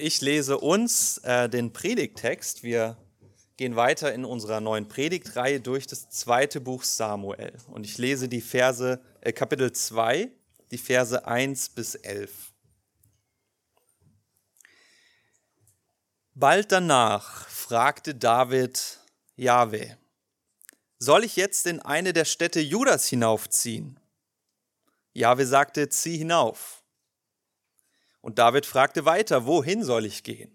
[0.00, 2.62] Ich lese uns äh, den Predigttext.
[2.62, 2.96] Wir
[3.56, 7.52] gehen weiter in unserer neuen Predigtreihe durch das zweite Buch Samuel.
[7.66, 10.30] Und ich lese die Verse, äh, Kapitel 2,
[10.70, 12.52] die Verse 1 bis 11.
[16.34, 19.00] Bald danach fragte David
[19.34, 19.98] Jahwe,
[21.00, 23.98] soll ich jetzt in eine der Städte Judas hinaufziehen?
[25.12, 26.77] Jahwe sagte, zieh hinauf.
[28.28, 30.52] Und David fragte weiter, wohin soll ich gehen?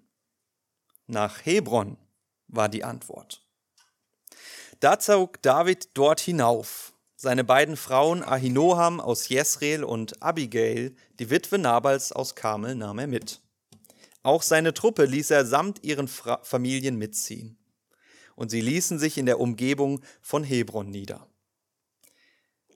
[1.07, 1.97] Nach Hebron
[2.47, 3.47] war die Antwort.
[4.79, 6.93] Da zog David dort hinauf.
[7.15, 13.07] Seine beiden Frauen Ahinoam aus Jesreel und Abigail, die Witwe Nabals aus Karmel, nahm er
[13.07, 13.41] mit.
[14.21, 17.57] Auch seine Truppe ließ er samt ihren Fra Familien mitziehen.
[18.35, 21.25] Und sie ließen sich in der Umgebung von Hebron nieder.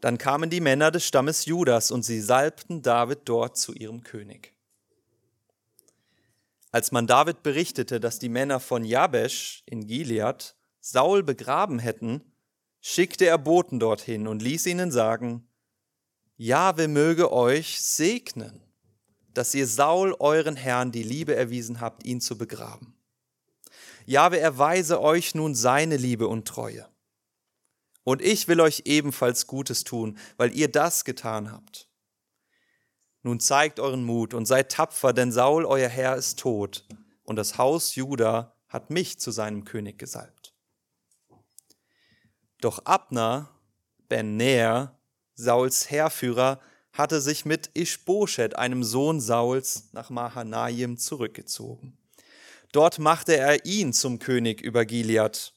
[0.02, 4.57] Dann kamen die Männer des Stammes Judas und sie salbten David dort zu ihrem König.
[6.72, 12.22] Als man David berichtete, dass die Männer von Jabesh in Gilead Saul begraben hätten,
[12.82, 15.48] schickte er Boten dorthin und ließ ihnen sagen,
[16.36, 18.62] Jahwe möge euch segnen,
[19.34, 22.96] dass ihr Saul euren Herrn die Liebe erwiesen habt, ihn zu begraben.
[24.06, 26.88] Jahwe erweise euch nun seine Liebe und Treue.
[28.04, 31.87] Und ich will euch ebenfalls Gutes tun, weil ihr das getan habt.
[33.28, 36.86] Nun zeigt euren Mut und seid tapfer, denn Saul, euer Herr, ist tot,
[37.26, 40.54] und das Haus Juda hat mich zu seinem König gesalbt.
[42.62, 43.50] Doch Abner,
[44.08, 44.98] Ben Ner,
[45.36, 46.62] Sauls Heerführer,
[46.94, 51.98] hatte sich mit Ishbosheth, einem Sohn Sauls, nach Mahanaim zurückgezogen.
[52.72, 55.54] Dort machte er ihn zum König über Gilead,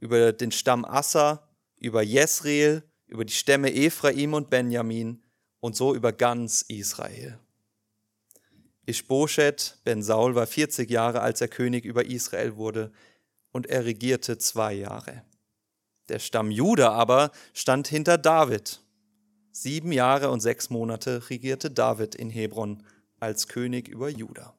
[0.00, 5.22] über den Stamm Assa, über Jesreel, über die Stämme Ephraim und Benjamin,
[5.60, 7.38] und so über ganz Israel.
[8.86, 12.90] Ishbosheth ben Saul war 40 Jahre, als er König über Israel wurde,
[13.52, 15.22] und er regierte zwei Jahre.
[16.08, 18.80] Der Stamm Juda aber stand hinter David.
[19.52, 22.82] Sieben Jahre und sechs Monate regierte David in Hebron
[23.20, 24.54] als König über Juda.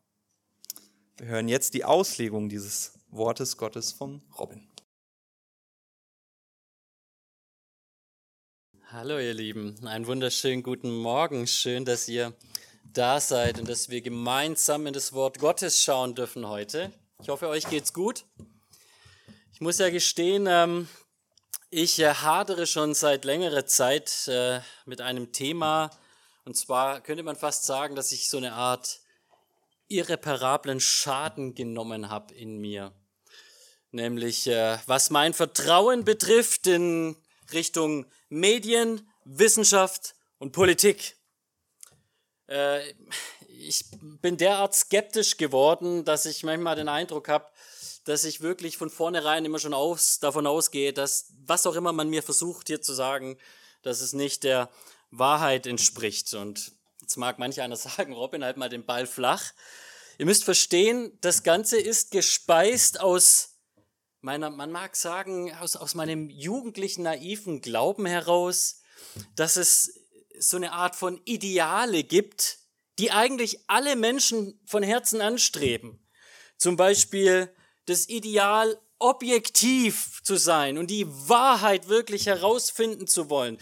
[1.18, 4.69] Wir hören jetzt die Auslegung dieses Wortes Gottes von Robin.
[8.92, 11.46] Hallo ihr Lieben, einen wunderschönen guten Morgen.
[11.46, 12.34] Schön, dass ihr
[12.92, 16.92] da seid und dass wir gemeinsam in das Wort Gottes schauen dürfen heute.
[17.22, 18.26] Ich hoffe, euch geht's gut.
[19.54, 20.88] Ich muss ja gestehen, ähm,
[21.70, 25.92] ich äh, hadere schon seit längerer Zeit äh, mit einem Thema.
[26.44, 29.02] Und zwar könnte man fast sagen, dass ich so eine Art
[29.88, 32.92] irreparablen Schaden genommen habe in mir.
[33.92, 37.16] Nämlich äh, was mein Vertrauen betrifft in
[37.54, 41.18] Richtung Medien, Wissenschaft und Politik.
[42.48, 42.94] Äh,
[43.48, 43.86] ich
[44.22, 47.48] bin derart skeptisch geworden, dass ich manchmal den Eindruck habe,
[48.06, 52.10] dass ich wirklich von vornherein immer schon aus, davon ausgehe, dass was auch immer man
[52.10, 53.38] mir versucht hier zu sagen,
[53.82, 54.70] dass es nicht der
[55.12, 56.34] Wahrheit entspricht.
[56.34, 59.52] Und jetzt mag manch einer sagen, Robin, halt mal den Ball flach.
[60.18, 63.59] Ihr müsst verstehen, das Ganze ist gespeist aus
[64.22, 68.82] meiner, man mag sagen, aus, aus meinem jugendlichen, naiven Glauben heraus,
[69.36, 70.00] dass es
[70.40, 72.60] so eine Art von Ideale gibt,
[72.98, 76.06] die eigentlich alle Menschen von Herzen anstreben.
[76.58, 77.54] Zum Beispiel
[77.86, 83.58] das Ideal, objektiv zu sein und die Wahrheit wirklich herausfinden zu wollen,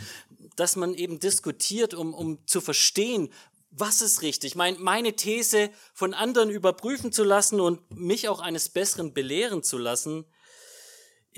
[0.55, 3.31] dass man eben diskutiert, um, um zu verstehen,
[3.69, 8.69] was ist richtig, mein, meine These von anderen überprüfen zu lassen und mich auch eines
[8.69, 10.25] Besseren belehren zu lassen.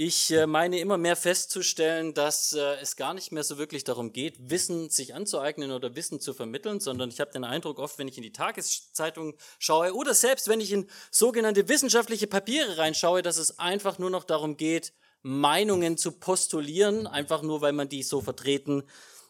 [0.02, 4.14] Ich äh, meine immer mehr festzustellen, dass äh, es gar nicht mehr so wirklich darum
[4.14, 8.08] geht, Wissen sich anzueignen oder Wissen zu vermitteln, sondern ich habe den Eindruck oft, wenn
[8.08, 13.36] ich in die Tageszeitung schaue oder selbst wenn ich in sogenannte wissenschaftliche Papiere reinschaue, dass
[13.36, 18.22] es einfach nur noch darum geht, Meinungen zu postulieren, einfach nur weil man die so
[18.22, 18.84] vertreten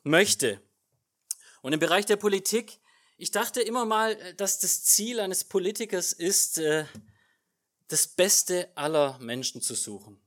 [0.04, 0.62] möchte.
[1.64, 2.78] Und im Bereich der Politik,
[3.18, 6.62] ich dachte immer mal, äh, dass das Ziel eines Politikers ist,
[7.88, 10.22] das Beste aller Menschen zu suchen.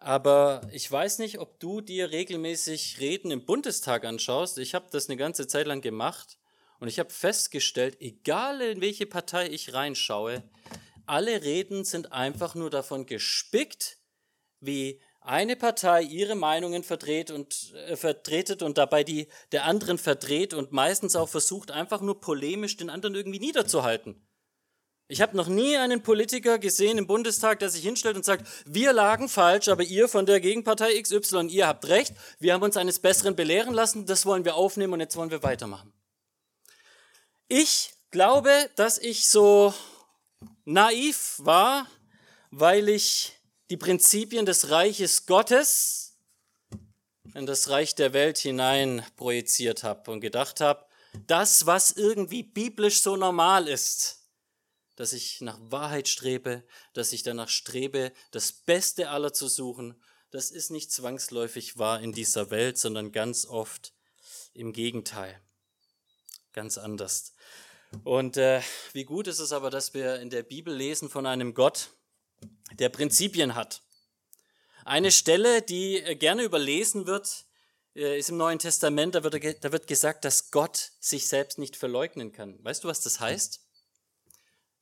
[0.00, 4.58] Aber ich weiß nicht, ob du dir regelmäßig Reden im Bundestag anschaust.
[4.58, 6.38] Ich habe das eine ganze Zeit lang gemacht
[6.78, 10.44] und ich habe festgestellt, egal in welche Partei ich reinschaue,
[11.06, 13.98] alle Reden sind einfach nur davon gespickt,
[14.60, 20.54] wie eine Partei ihre Meinungen verdreht und äh, vertretet und dabei die der anderen verdreht
[20.54, 24.27] und meistens auch versucht, einfach nur polemisch den anderen irgendwie niederzuhalten.
[25.10, 28.92] Ich habe noch nie einen Politiker gesehen im Bundestag, der sich hinstellt und sagt, wir
[28.92, 32.98] lagen falsch, aber ihr von der Gegenpartei XY, ihr habt recht, wir haben uns eines
[32.98, 35.94] Besseren belehren lassen, das wollen wir aufnehmen und jetzt wollen wir weitermachen.
[37.48, 39.72] Ich glaube, dass ich so
[40.66, 41.86] naiv war,
[42.50, 43.32] weil ich
[43.70, 46.18] die Prinzipien des Reiches Gottes
[47.34, 50.84] in das Reich der Welt hinein projiziert habe und gedacht habe,
[51.26, 54.17] das, was irgendwie biblisch so normal ist,
[54.98, 59.94] dass ich nach Wahrheit strebe, dass ich danach strebe, das Beste aller zu suchen,
[60.32, 63.92] das ist nicht zwangsläufig wahr in dieser Welt, sondern ganz oft
[64.54, 65.40] im Gegenteil.
[66.52, 67.32] Ganz anders.
[68.02, 68.60] Und äh,
[68.92, 71.90] wie gut ist es aber, dass wir in der Bibel lesen von einem Gott,
[72.72, 73.82] der Prinzipien hat.
[74.84, 77.46] Eine Stelle, die äh, gerne überlesen wird,
[77.94, 81.76] äh, ist im Neuen Testament, da wird, da wird gesagt, dass Gott sich selbst nicht
[81.76, 82.58] verleugnen kann.
[82.64, 83.60] Weißt du, was das heißt?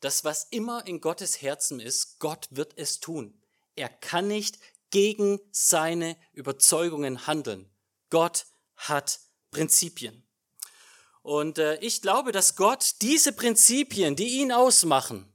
[0.00, 3.40] Das, was immer in Gottes Herzen ist, Gott wird es tun.
[3.74, 4.58] Er kann nicht
[4.90, 7.70] gegen seine Überzeugungen handeln.
[8.10, 8.46] Gott
[8.76, 9.20] hat
[9.50, 10.26] Prinzipien.
[11.22, 15.32] Und äh, ich glaube, dass Gott diese Prinzipien, die ihn ausmachen,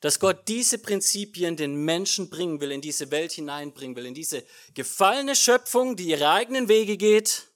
[0.00, 4.44] dass Gott diese Prinzipien den Menschen bringen will, in diese Welt hineinbringen will, in diese
[4.74, 7.48] gefallene Schöpfung, die ihre eigenen Wege geht,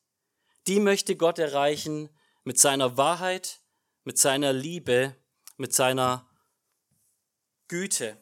[0.66, 2.08] die möchte Gott erreichen
[2.44, 3.60] mit seiner Wahrheit,
[4.04, 5.14] mit seiner Liebe,
[5.60, 6.26] mit seiner
[7.68, 8.16] Güte.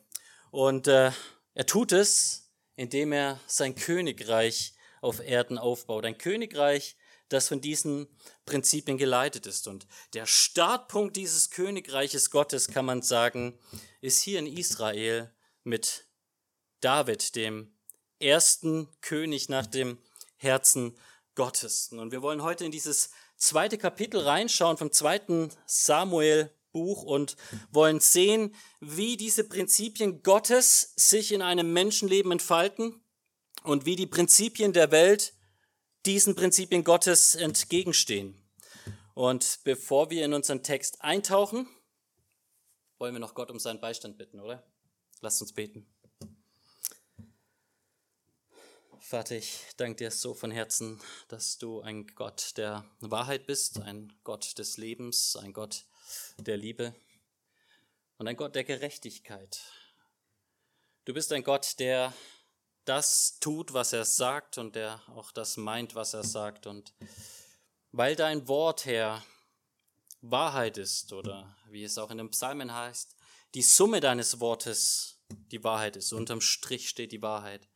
[0.51, 1.13] Und äh,
[1.55, 6.05] er tut es, indem er sein Königreich auf Erden aufbaut.
[6.05, 6.97] Ein Königreich,
[7.29, 8.09] das von diesen
[8.45, 9.69] Prinzipien geleitet ist.
[9.69, 13.57] Und der Startpunkt dieses Königreiches Gottes, kann man sagen,
[14.01, 15.33] ist hier in Israel
[15.63, 16.07] mit
[16.81, 17.73] David, dem
[18.19, 19.99] ersten König nach dem
[20.39, 20.99] Herzen
[21.37, 21.93] Gottes.
[21.93, 27.37] Und wir wollen heute in dieses zweite Kapitel reinschauen vom zweiten Samuel Buch und
[27.73, 33.03] wollen sehen, wie diese Prinzipien Gottes sich in einem Menschenleben entfalten
[33.65, 35.35] und wie die Prinzipien der Welt
[36.07, 38.41] diesen Prinzipien Gottes entgegenstehen.
[39.15, 41.69] Und bevor wir in unseren Text eintauchen,
[42.99, 44.63] wollen wir noch Gott um seinen Beistand bitten, oder?
[45.21, 45.87] Lasst uns beten.
[49.01, 54.13] Vater, ich danke dir so von Herzen, dass du ein Gott der Wahrheit bist, ein
[54.23, 55.87] Gott des Lebens, ein Gott
[56.39, 56.95] der Liebe
[58.19, 59.61] und ein Gott der Gerechtigkeit.
[61.05, 62.13] Du bist ein Gott, der
[62.85, 66.67] das tut, was er sagt und der auch das meint, was er sagt.
[66.67, 66.95] Und
[67.93, 69.23] weil dein Wort, Herr,
[70.21, 73.15] Wahrheit ist oder wie es auch in den Psalmen heißt,
[73.55, 75.21] die Summe deines Wortes
[75.51, 76.13] die Wahrheit ist.
[76.13, 77.69] Unterm Strich steht die Wahrheit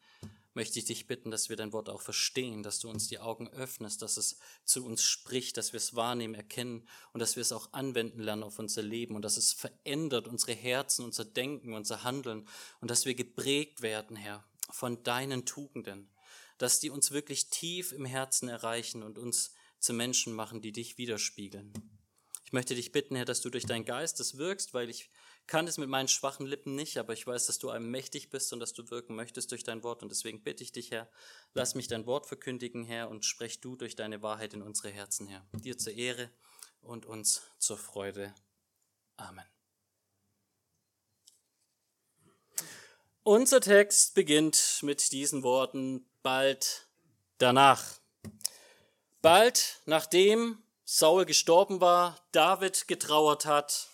[0.54, 3.49] möchte ich dich bitten, dass wir dein Wort auch verstehen, dass du uns die Augen
[3.49, 7.52] öffnest, dass es zu uns spricht, dass wir es wahrnehmen, erkennen und dass wir es
[7.52, 12.04] auch anwenden lernen auf unser Leben und dass es verändert unsere Herzen, unser Denken, unser
[12.04, 12.46] Handeln
[12.81, 16.10] und dass wir geprägt werden, Herr, von deinen Tugenden,
[16.58, 20.98] dass die uns wirklich tief im Herzen erreichen und uns zu Menschen machen, die dich
[20.98, 21.72] widerspiegeln.
[22.44, 25.10] Ich möchte dich bitten, Herr, dass du durch deinen Geist das wirkst, weil ich
[25.46, 28.52] kann es mit meinen schwachen Lippen nicht, aber ich weiß, dass du einem mächtig bist
[28.52, 30.02] und dass du wirken möchtest durch dein Wort.
[30.02, 31.08] Und deswegen bitte ich dich, Herr,
[31.54, 35.26] lass mich dein Wort verkündigen, Herr, und sprech du durch deine Wahrheit in unsere Herzen,
[35.26, 35.46] Herr.
[35.52, 36.30] Dir zur Ehre
[36.80, 38.34] und uns zur Freude.
[39.16, 39.44] Amen.
[43.24, 46.88] Unser Text beginnt mit diesen Worten bald
[47.38, 48.00] danach.
[49.20, 53.91] Bald nachdem Saul gestorben war, David getrauert hat,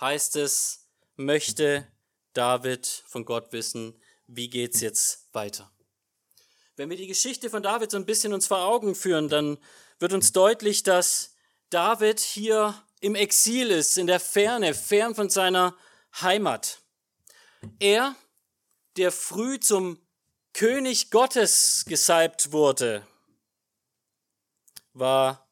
[0.00, 0.86] heißt es,
[1.16, 1.86] möchte
[2.32, 5.70] David von Gott wissen, wie geht's jetzt weiter.
[6.76, 9.58] Wenn wir die Geschichte von David so ein bisschen uns vor Augen führen, dann
[9.98, 11.34] wird uns deutlich, dass
[11.70, 15.76] David hier im Exil ist, in der Ferne, fern von seiner
[16.20, 16.80] Heimat.
[17.80, 18.14] Er,
[18.96, 19.98] der früh zum
[20.52, 23.06] König Gottes gesalbt wurde,
[24.92, 25.48] war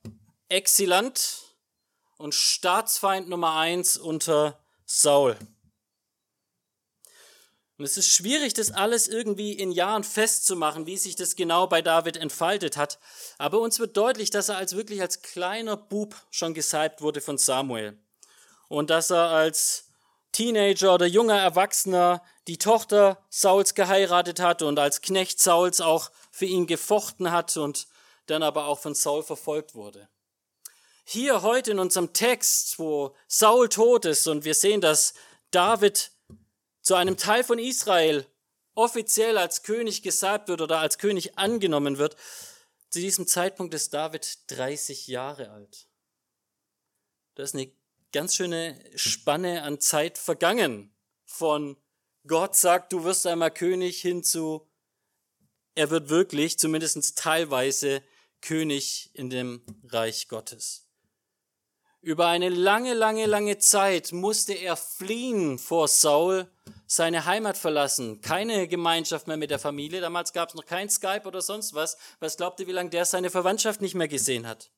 [0.48, 1.45] Exilant
[2.16, 5.37] und Staatsfeind Nummer eins unter Saul.
[7.78, 11.82] Und es ist schwierig, das alles irgendwie in Jahren festzumachen, wie sich das genau bei
[11.82, 12.99] David entfaltet hat.
[13.37, 17.37] Aber uns wird deutlich, dass er als wirklich als kleiner Bub schon gesalbt wurde von
[17.37, 17.99] Samuel.
[18.68, 19.88] Und dass er als
[20.32, 26.46] Teenager oder junger Erwachsener die Tochter Sauls geheiratet hat und als Knecht Sauls auch für
[26.46, 27.88] ihn gefochten hat und
[28.26, 30.08] dann aber auch von Saul verfolgt wurde
[31.08, 35.14] hier heute in unserem Text, wo Saul tot ist und wir sehen, dass
[35.52, 36.10] David
[36.82, 38.26] zu einem Teil von Israel
[38.75, 42.16] offiziell als König gesalbt wird oder als König angenommen wird,
[42.90, 45.86] zu diesem Zeitpunkt ist David 30 Jahre alt.
[47.36, 47.70] Das ist eine
[48.12, 50.92] ganz schöne Spanne an Zeit vergangen.
[51.25, 51.76] Von
[52.26, 54.68] Gott sagt, du wirst einmal König hin zu,
[55.76, 58.02] er wird wirklich zumindest teilweise
[58.40, 60.85] König in dem Reich Gottes.
[62.06, 66.48] Über eine lange, lange, lange Zeit musste er fliehen vor Saul,
[66.86, 70.00] seine Heimat verlassen, keine Gemeinschaft mehr mit der Familie.
[70.00, 71.96] Damals gab es noch kein Skype oder sonst was.
[72.20, 74.70] Was glaubt ihr, wie lange der seine Verwandtschaft nicht mehr gesehen hat?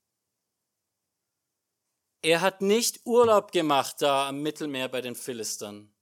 [2.23, 5.93] Er hat nicht Urlaub gemacht da am Mittelmeer bei den Philistern.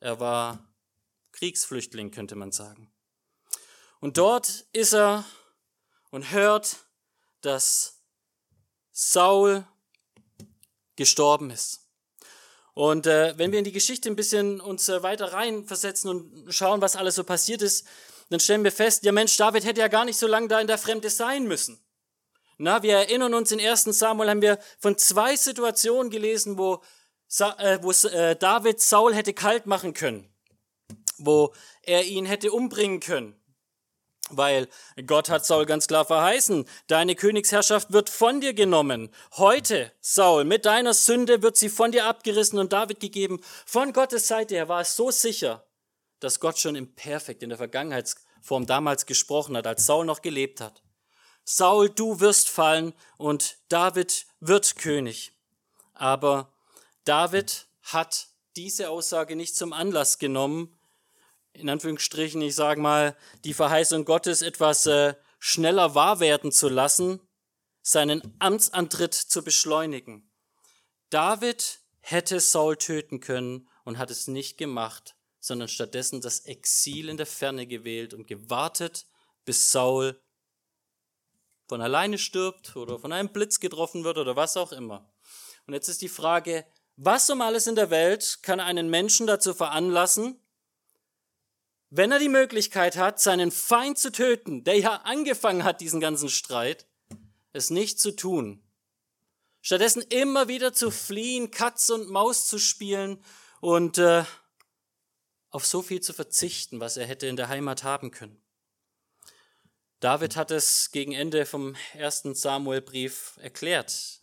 [0.00, 0.70] Er war
[1.32, 2.92] Kriegsflüchtling, könnte man sagen.
[4.00, 5.24] Und dort ist er
[6.10, 6.76] und hört,
[7.40, 8.02] dass
[8.90, 9.66] Saul
[11.02, 11.80] gestorben ist.
[12.74, 16.80] Und äh, wenn wir in die Geschichte ein bisschen uns äh, weiter reinversetzen und schauen,
[16.80, 17.86] was alles so passiert ist,
[18.30, 20.66] dann stellen wir fest, ja Mensch, David hätte ja gar nicht so lange da in
[20.66, 21.84] der Fremde sein müssen.
[22.56, 23.84] Na, wir erinnern uns, in 1.
[23.84, 26.82] Samuel haben wir von zwei Situationen gelesen, wo,
[27.26, 30.32] Sa äh, wo äh, David Saul hätte kalt machen können,
[31.18, 33.41] wo er ihn hätte umbringen können
[34.30, 34.68] weil
[35.06, 39.10] Gott hat Saul ganz klar verheißen, deine Königsherrschaft wird von dir genommen.
[39.36, 43.40] Heute, Saul, mit deiner Sünde wird sie von dir abgerissen und David gegeben.
[43.66, 45.66] Von Gottes Seite her war es so sicher,
[46.20, 50.60] dass Gott schon im Perfekt, in der Vergangenheitsform damals gesprochen hat, als Saul noch gelebt
[50.60, 50.82] hat.
[51.44, 55.32] Saul, du wirst fallen und David wird König.
[55.94, 56.52] Aber
[57.04, 60.78] David hat diese Aussage nicht zum Anlass genommen,
[61.54, 67.20] in Anführungsstrichen, ich sage mal, die Verheißung Gottes etwas äh, schneller wahr werden zu lassen,
[67.82, 70.30] seinen Amtsantritt zu beschleunigen.
[71.10, 77.16] David hätte Saul töten können und hat es nicht gemacht, sondern stattdessen das Exil in
[77.16, 79.06] der Ferne gewählt und gewartet,
[79.44, 80.20] bis Saul
[81.68, 85.10] von alleine stirbt oder von einem Blitz getroffen wird oder was auch immer.
[85.66, 86.64] Und jetzt ist die Frage,
[86.96, 90.41] was um alles in der Welt kann einen Menschen dazu veranlassen,
[91.94, 96.30] wenn er die Möglichkeit hat, seinen Feind zu töten, der ja angefangen hat, diesen ganzen
[96.30, 96.86] Streit,
[97.52, 98.62] es nicht zu tun.
[99.60, 103.22] Stattdessen immer wieder zu fliehen, Katz und Maus zu spielen
[103.60, 104.24] und äh,
[105.50, 108.40] auf so viel zu verzichten, was er hätte in der Heimat haben können.
[110.00, 114.22] David hat es gegen Ende vom ersten Samuelbrief erklärt.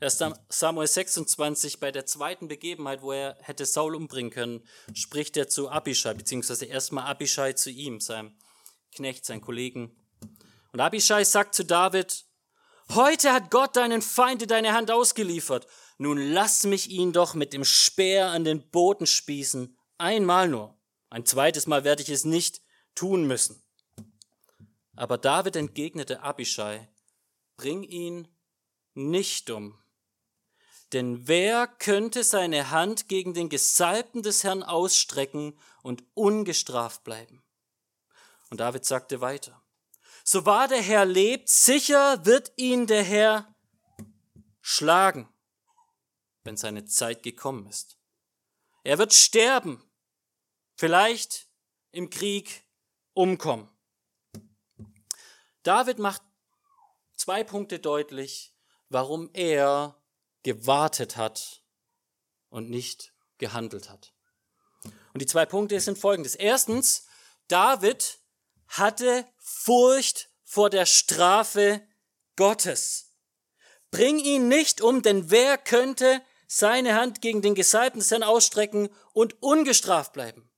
[0.00, 5.48] Erst Samuel 26 bei der zweiten Begebenheit, wo er hätte Saul umbringen können, spricht er
[5.48, 8.34] zu Abishai, beziehungsweise erstmal Abishai zu ihm, seinem
[8.92, 9.94] Knecht, seinem Kollegen.
[10.72, 12.24] Und Abishai sagt zu David,
[12.94, 15.66] heute hat Gott deinen Feind in deine Hand ausgeliefert.
[15.98, 19.76] Nun lass mich ihn doch mit dem Speer an den Boden spießen.
[19.98, 20.78] Einmal nur.
[21.10, 22.62] Ein zweites Mal werde ich es nicht
[22.94, 23.62] tun müssen.
[24.96, 26.88] Aber David entgegnete Abishai,
[27.56, 28.28] bring ihn
[28.94, 29.79] nicht um,
[30.92, 37.42] denn wer könnte seine Hand gegen den Gesalbten des Herrn ausstrecken und ungestraft bleiben?
[38.50, 39.62] Und David sagte weiter,
[40.24, 43.54] so wahr der Herr lebt, sicher wird ihn der Herr
[44.60, 45.28] schlagen,
[46.44, 47.96] wenn seine Zeit gekommen ist.
[48.82, 49.82] Er wird sterben,
[50.76, 51.48] vielleicht
[51.92, 52.64] im Krieg
[53.12, 53.68] umkommen.
[55.62, 56.22] David macht
[57.14, 58.54] zwei Punkte deutlich,
[58.88, 59.99] warum er
[60.42, 61.62] gewartet hat
[62.48, 64.12] und nicht gehandelt hat.
[65.12, 66.34] Und die zwei Punkte sind folgendes.
[66.34, 67.06] Erstens,
[67.48, 68.20] David
[68.68, 71.86] hatte Furcht vor der Strafe
[72.36, 73.12] Gottes.
[73.90, 78.88] Bring ihn nicht um, denn wer könnte seine Hand gegen den Gesalbten des Herrn ausstrecken
[79.12, 80.50] und ungestraft bleiben?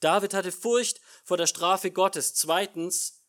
[0.00, 2.34] David hatte Furcht vor der Strafe Gottes.
[2.34, 3.22] Zweitens,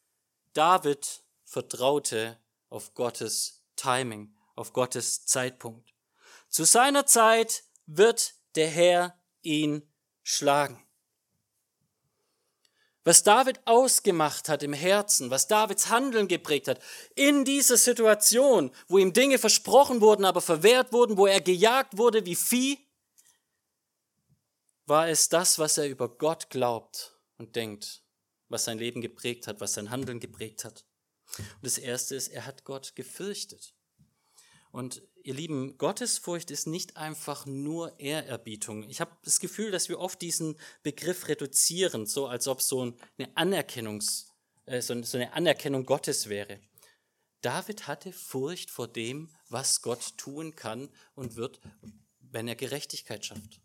[0.54, 2.40] David vertraute
[2.70, 5.94] auf Gottes Timing auf Gottes Zeitpunkt.
[6.48, 9.92] Zu seiner Zeit wird der Herr ihn
[10.24, 10.86] schlagen.
[13.04, 16.80] Was David ausgemacht hat im Herzen, was Davids Handeln geprägt hat,
[17.16, 22.26] in dieser Situation, wo ihm Dinge versprochen wurden, aber verwehrt wurden, wo er gejagt wurde
[22.28, 22.78] wie Vieh,
[24.86, 28.04] war es das, was er über Gott glaubt und denkt,
[28.50, 30.86] was sein Leben geprägt hat, was sein Handeln geprägt hat.
[31.38, 33.74] Und das Erste ist, er hat Gott gefürchtet.
[34.72, 38.84] Und ihr Lieben, Gottesfurcht ist nicht einfach nur Ehrerbietung.
[38.84, 42.82] Ich habe das Gefühl, dass wir oft diesen Begriff reduzieren, so als ob so
[43.18, 44.32] eine, Anerkennungs,
[44.66, 46.60] äh, so eine Anerkennung Gottes wäre.
[47.42, 51.60] David hatte Furcht vor dem, was Gott tun kann und wird,
[52.20, 53.60] wenn er Gerechtigkeit schafft.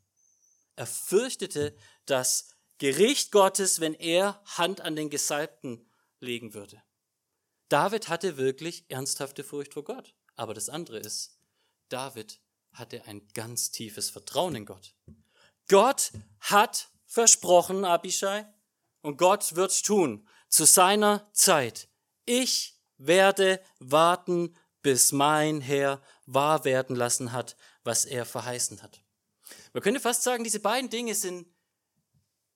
[0.76, 5.88] Er fürchtete das Gericht Gottes, wenn er Hand an den Gesalbten
[6.20, 6.82] legen würde.
[7.68, 10.14] David hatte wirklich ernsthafte Furcht vor Gott.
[10.36, 11.38] Aber das andere ist,
[11.88, 12.40] David
[12.72, 14.94] hatte ein ganz tiefes Vertrauen in Gott.
[15.68, 18.46] Gott hat versprochen, Abishai,
[19.00, 21.88] und Gott wird tun zu seiner Zeit.
[22.24, 29.02] Ich werde warten, bis mein Herr wahr werden lassen hat, was er verheißen hat.
[29.72, 31.46] Man könnte fast sagen, diese beiden Dinge sind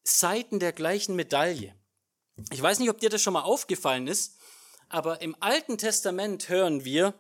[0.03, 1.75] Seiten der gleichen Medaille.
[2.51, 4.37] Ich weiß nicht, ob dir das schon mal aufgefallen ist,
[4.89, 7.15] aber im Alten Testament hören wir,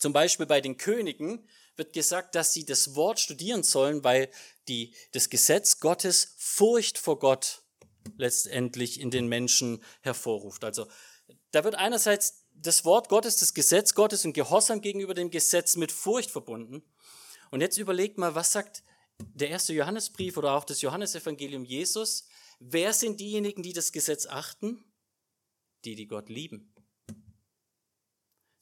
[0.00, 4.30] zum Beispiel bei den Königen, wird gesagt, dass sie das Wort studieren sollen, weil
[4.66, 7.62] die, das Gesetz Gottes Furcht vor Gott
[8.16, 10.64] letztendlich in den Menschen hervorruft.
[10.64, 10.86] Also
[11.52, 15.92] da wird einerseits das Wort Gottes, das Gesetz Gottes und Gehorsam gegenüber dem Gesetz mit
[15.92, 16.82] Furcht verbunden.
[17.50, 18.82] Und jetzt überlegt mal, was sagt
[19.18, 22.26] der erste Johannesbrief oder auch das Johannesevangelium Jesus?
[22.58, 24.84] Wer sind diejenigen, die das Gesetz achten?
[25.84, 26.69] Die, die Gott lieben.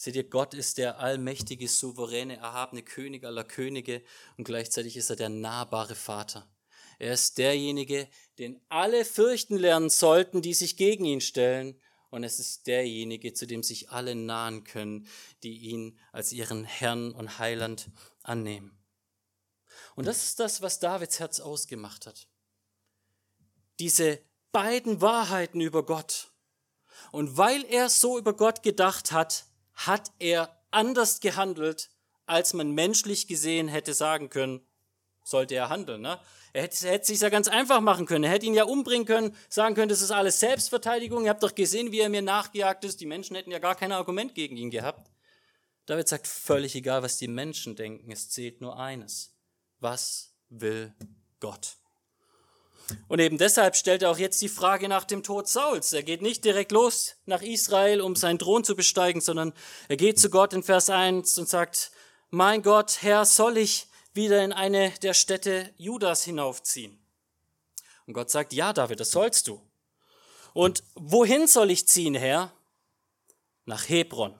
[0.00, 4.00] Seht ihr, Gott ist der allmächtige, souveräne, erhabene König aller Könige
[4.36, 6.48] und gleichzeitig ist er der nahbare Vater.
[7.00, 11.80] Er ist derjenige, den alle fürchten lernen sollten, die sich gegen ihn stellen.
[12.10, 15.06] Und es ist derjenige, zu dem sich alle nahen können,
[15.42, 17.90] die ihn als ihren Herrn und Heiland
[18.22, 18.78] annehmen.
[19.96, 22.28] Und das ist das, was Davids Herz ausgemacht hat.
[23.80, 24.20] Diese
[24.52, 26.32] beiden Wahrheiten über Gott.
[27.10, 29.47] Und weil er so über Gott gedacht hat,
[29.86, 31.90] hat er anders gehandelt,
[32.26, 34.60] als man menschlich gesehen hätte sagen können,
[35.24, 36.02] sollte er handeln.
[36.02, 36.18] Ne?
[36.52, 38.24] Er hätte, hätte sich ja ganz einfach machen können.
[38.24, 41.24] Er hätte ihn ja umbringen können, sagen können, das ist alles Selbstverteidigung.
[41.24, 43.00] Ihr habt doch gesehen, wie er mir nachgejagt ist.
[43.00, 45.10] Die Menschen hätten ja gar kein Argument gegen ihn gehabt.
[45.86, 49.34] David sagt, völlig egal, was die Menschen denken, es zählt nur eines.
[49.80, 50.92] Was will
[51.40, 51.76] Gott?
[53.08, 55.92] Und eben deshalb stellt er auch jetzt die Frage nach dem Tod Sauls.
[55.92, 59.52] Er geht nicht direkt los nach Israel, um seinen Thron zu besteigen, sondern
[59.88, 61.90] er geht zu Gott in Vers 1 und sagt,
[62.30, 66.98] mein Gott, Herr, soll ich wieder in eine der Städte Judas hinaufziehen?
[68.06, 69.60] Und Gott sagt, ja, David, das sollst du.
[70.54, 72.52] Und wohin soll ich ziehen, Herr?
[73.66, 74.34] Nach Hebron.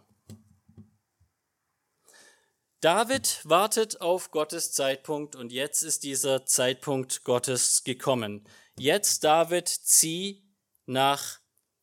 [2.80, 8.46] David wartet auf Gottes Zeitpunkt und jetzt ist dieser Zeitpunkt Gottes gekommen.
[8.78, 10.44] Jetzt, David, zieh
[10.86, 11.40] nach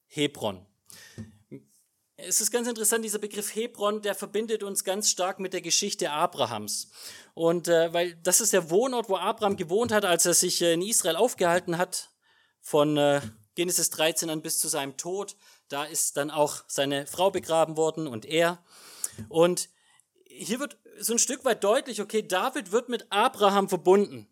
[0.08, 0.66] Hebron.
[2.16, 6.12] Es ist ganz interessant, dieser Begriff Hebron, der verbindet uns ganz stark mit der Geschichte
[6.12, 6.90] Abrahams.
[7.34, 10.76] Und äh, weil das ist der Wohnort, wo Abraham gewohnt hat, als er sich äh,
[10.76, 12.10] in Israel aufgehalten hat,
[12.62, 13.20] von äh,
[13.56, 15.36] Genesis 13 an bis zu seinem Tod.
[15.68, 18.64] Da ist dann auch seine Frau begraben worden und er.
[19.28, 19.68] Und
[20.38, 24.28] hier wird so ein Stück weit deutlich, okay, David wird mit Abraham verbunden.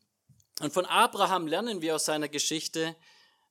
[0.59, 2.95] Und von Abraham lernen wir aus seiner Geschichte,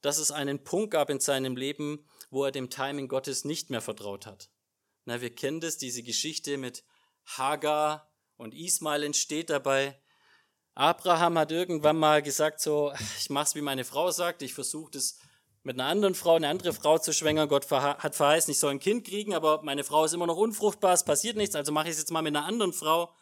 [0.02, 3.80] dass es einen Punkt gab in seinem Leben, wo er dem Timing Gottes nicht mehr
[3.80, 4.50] vertraut hat.
[5.04, 6.84] Na, wir kennen das, diese Geschichte mit
[7.24, 10.00] Hagar und Ismail entsteht dabei.
[10.74, 15.18] Abraham hat irgendwann mal gesagt, so, ich mach's wie meine Frau sagt, ich versuche das
[15.64, 17.48] mit einer anderen Frau, eine andere Frau zu schwängern.
[17.48, 20.92] Gott hat verheißen, ich soll ein Kind kriegen, aber meine Frau ist immer noch unfruchtbar,
[20.92, 23.12] es passiert nichts, also mache ich es jetzt mal mit einer anderen Frau.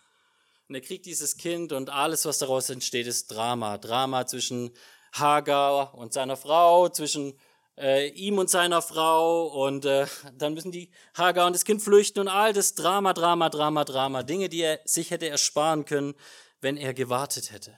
[0.68, 3.76] Und er kriegt dieses Kind und alles, was daraus entsteht, ist Drama.
[3.78, 4.70] Drama zwischen
[5.12, 7.34] Hagar und seiner Frau, zwischen
[7.76, 10.06] äh, ihm und seiner Frau und äh,
[10.38, 14.22] dann müssen die Hagar und das Kind flüchten und all das Drama, Drama, Drama, Drama.
[14.22, 16.14] Dinge, die er sich hätte ersparen können,
[16.60, 17.76] wenn er gewartet hätte.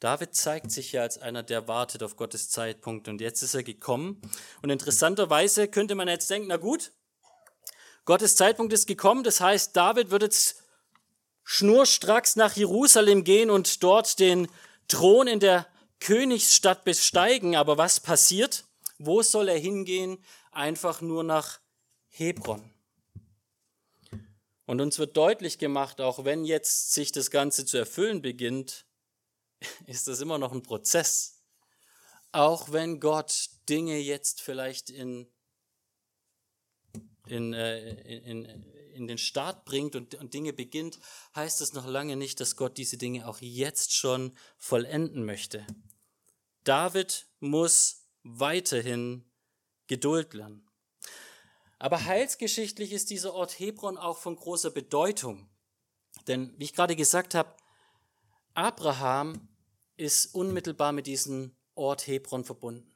[0.00, 3.62] David zeigt sich ja als einer, der wartet auf Gottes Zeitpunkt und jetzt ist er
[3.62, 4.20] gekommen.
[4.62, 6.92] Und interessanterweise könnte man jetzt denken, na gut,
[8.06, 10.64] Gottes Zeitpunkt ist gekommen, das heißt, David wird jetzt
[11.44, 14.48] schnurstracks nach Jerusalem gehen und dort den
[14.88, 15.66] Thron in der
[16.00, 17.54] Königsstadt besteigen.
[17.54, 18.64] Aber was passiert?
[18.98, 20.24] Wo soll er hingehen?
[20.50, 21.60] Einfach nur nach
[22.08, 22.72] Hebron.
[24.64, 28.86] Und uns wird deutlich gemacht, auch wenn jetzt sich das Ganze zu erfüllen beginnt,
[29.86, 31.42] ist das immer noch ein Prozess.
[32.32, 35.26] Auch wenn Gott Dinge jetzt vielleicht in,
[37.26, 40.98] in, äh, in, in den Start bringt und, und Dinge beginnt,
[41.34, 45.66] heißt das noch lange nicht, dass Gott diese Dinge auch jetzt schon vollenden möchte.
[46.64, 49.24] David muss weiterhin
[49.86, 50.66] Geduld lernen.
[51.78, 55.48] Aber heilsgeschichtlich ist dieser Ort Hebron auch von großer Bedeutung.
[56.28, 57.56] Denn, wie ich gerade gesagt habe,
[58.54, 59.48] Abraham
[60.00, 62.90] ist unmittelbar mit diesem Ort Hebron verbunden.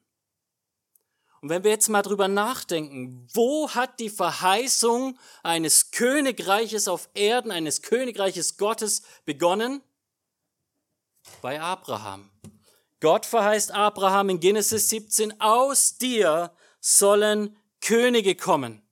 [1.41, 7.51] Und wenn wir jetzt mal drüber nachdenken, wo hat die Verheißung eines Königreiches auf Erden,
[7.51, 9.83] eines Königreiches Gottes begonnen?
[11.43, 12.31] Bei Abraham.
[13.01, 18.84] Gott verheißt Abraham in Genesis 17, aus dir sollen Könige kommen.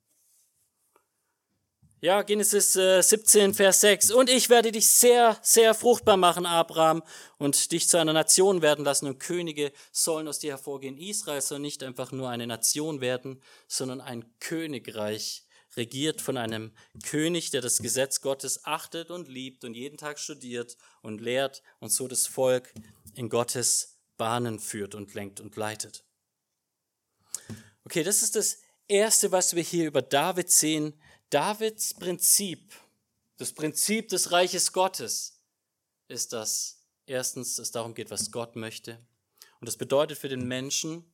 [2.03, 4.11] Ja, Genesis 17, äh, Vers 6.
[4.11, 7.01] Und ich werde dich sehr, sehr fruchtbar machen, Abraham,
[7.37, 9.07] und dich zu einer Nation werden lassen.
[9.07, 10.97] Und Könige sollen aus dir hervorgehen.
[10.97, 15.45] Israel soll nicht einfach nur eine Nation werden, sondern ein Königreich
[15.77, 16.73] regiert von einem
[17.05, 21.89] König, der das Gesetz Gottes achtet und liebt und jeden Tag studiert und lehrt und
[21.89, 22.73] so das Volk
[23.15, 26.03] in Gottes Bahnen führt und lenkt und leitet.
[27.85, 28.57] Okay, das ist das
[28.89, 30.99] Erste, was wir hier über David sehen.
[31.33, 32.75] Davids Prinzip,
[33.37, 35.41] das Prinzip des Reiches Gottes,
[36.07, 39.03] ist, dass erstens es darum geht, was Gott möchte.
[39.59, 41.11] Und das bedeutet für den Menschen,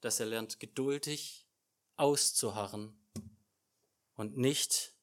[0.00, 1.44] dass er lernt, geduldig
[1.96, 2.96] auszuharren
[4.14, 4.94] und nicht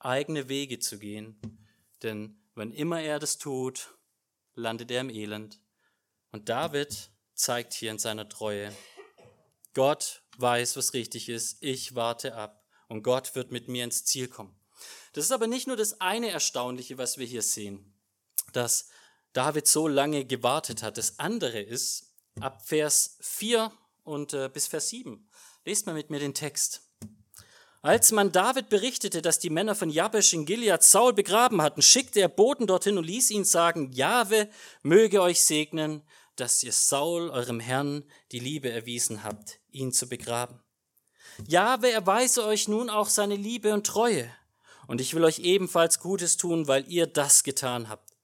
[0.00, 1.40] eigene Wege zu gehen.
[2.02, 3.94] Denn wenn immer er das tut,
[4.54, 5.62] landet er im Elend.
[6.30, 8.70] Und David zeigt hier in seiner Treue,
[9.72, 14.28] Gott weiß, was richtig ist, ich warte ab und Gott wird mit mir ins Ziel
[14.28, 14.58] kommen.
[15.12, 17.94] Das ist aber nicht nur das eine Erstaunliche, was wir hier sehen,
[18.52, 18.88] dass
[19.32, 20.98] David so lange gewartet hat.
[20.98, 23.72] Das andere ist, ab Vers 4
[24.04, 25.28] und äh, bis Vers 7.
[25.64, 26.82] Lest mal mit mir den Text.
[27.80, 32.20] Als man David berichtete, dass die Männer von Jabesh in Gilead Saul begraben hatten, schickte
[32.20, 34.48] er Boten dorthin und ließ ihn sagen, Jahwe
[34.82, 36.02] möge euch segnen,
[36.34, 40.60] dass ihr Saul, eurem Herrn, die Liebe erwiesen habt, ihn zu begraben.
[41.46, 44.30] Jahwe erweise euch nun auch seine Liebe und Treue,
[44.86, 48.14] und ich will euch ebenfalls Gutes tun, weil ihr das getan habt.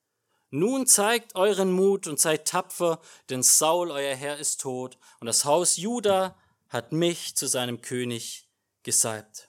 [0.50, 5.44] Nun zeigt euren Mut und seid tapfer, denn Saul, euer Herr, ist tot, und das
[5.44, 6.36] Haus Juda
[6.68, 8.48] hat mich zu seinem König
[8.82, 9.48] gesalbt.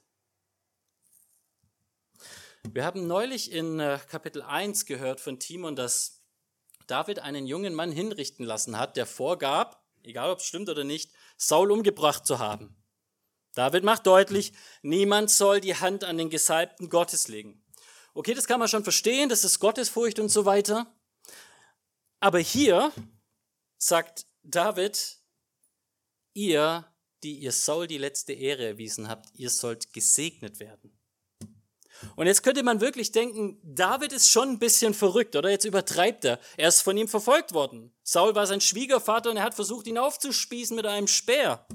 [2.64, 6.24] Wir haben neulich in äh, Kapitel 1 gehört von Timon, dass
[6.88, 11.12] David einen jungen Mann hinrichten lassen hat, der vorgab, egal ob es stimmt oder nicht,
[11.38, 12.76] Saul umgebracht zu haben.
[13.56, 17.64] David macht deutlich, niemand soll die Hand an den Gesalbten Gottes legen.
[18.14, 20.94] Okay, das kann man schon verstehen, das ist Gottesfurcht und so weiter.
[22.20, 22.92] Aber hier
[23.78, 25.18] sagt David,
[26.34, 26.86] ihr,
[27.24, 30.98] die ihr Saul die letzte Ehre erwiesen habt, ihr sollt gesegnet werden.
[32.16, 35.50] Und jetzt könnte man wirklich denken, David ist schon ein bisschen verrückt, oder?
[35.50, 36.40] Jetzt übertreibt er.
[36.58, 37.94] Er ist von ihm verfolgt worden.
[38.04, 41.66] Saul war sein Schwiegervater und er hat versucht, ihn aufzuspießen mit einem Speer.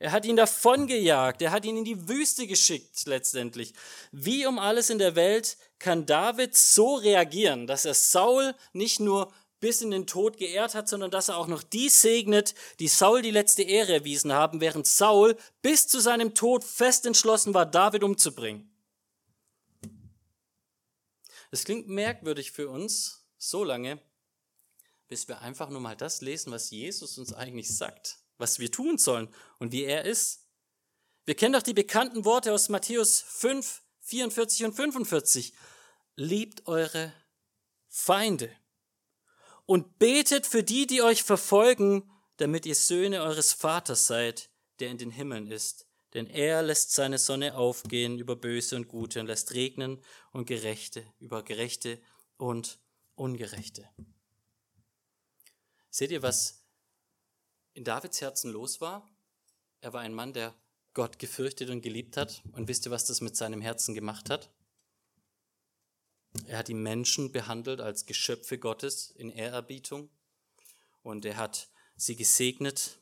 [0.00, 3.74] Er hat ihn davongejagt, er hat ihn in die Wüste geschickt letztendlich.
[4.12, 9.30] Wie um alles in der Welt kann David so reagieren, dass er Saul nicht nur
[9.60, 13.20] bis in den Tod geehrt hat, sondern dass er auch noch die segnet, die Saul
[13.20, 18.02] die letzte Ehre erwiesen haben, während Saul bis zu seinem Tod fest entschlossen war, David
[18.02, 18.74] umzubringen.
[21.50, 24.00] Es klingt merkwürdig für uns, so lange,
[25.08, 28.98] bis wir einfach nur mal das lesen, was Jesus uns eigentlich sagt was wir tun
[28.98, 30.46] sollen und wie er ist.
[31.26, 35.52] Wir kennen doch die bekannten Worte aus Matthäus 5, 44 und 45.
[36.16, 37.12] Liebt eure
[37.88, 38.50] Feinde
[39.66, 44.50] und betet für die, die euch verfolgen, damit ihr Söhne eures Vaters seid,
[44.80, 45.86] der in den Himmeln ist.
[46.14, 51.04] Denn er lässt seine Sonne aufgehen über Böse und Gute und lässt regnen und Gerechte
[51.20, 52.00] über Gerechte
[52.36, 52.80] und
[53.14, 53.88] Ungerechte.
[55.90, 56.59] Seht ihr, was
[57.74, 59.08] in Davids Herzen los war.
[59.80, 60.54] Er war ein Mann, der
[60.94, 62.42] Gott gefürchtet und geliebt hat.
[62.52, 64.50] Und wisst ihr, was das mit seinem Herzen gemacht hat?
[66.46, 70.10] Er hat die Menschen behandelt als Geschöpfe Gottes in Ehrerbietung.
[71.02, 73.00] Und er hat sie gesegnet.